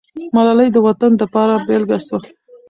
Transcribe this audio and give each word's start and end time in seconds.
ملالۍ 0.35 0.67
د 0.73 0.77
وطن 0.87 1.11
دپاره 1.21 1.53
بېلګه 1.67 1.99
سوه. 2.07 2.19